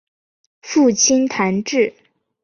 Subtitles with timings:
[0.63, 1.93] 父亲谭智。